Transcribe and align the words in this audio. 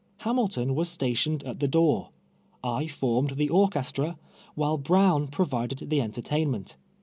Hamilton 0.21 0.73
was 0.73 0.89
stationed 0.89 1.43
at 1.43 1.59
the 1.59 1.67
door; 1.67 2.09
I 2.63 2.87
formed 2.87 3.35
the 3.37 3.49
orchestra, 3.49 4.17
wdiile 4.57 4.81
Brown 4.81 5.27
pro 5.27 5.45
vided 5.45 5.87
tiie 5.87 6.01
entertainment. 6.01 6.75